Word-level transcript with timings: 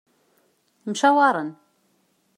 Mcawaren. 0.89 1.49